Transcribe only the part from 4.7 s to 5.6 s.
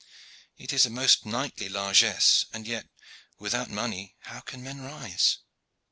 rise?"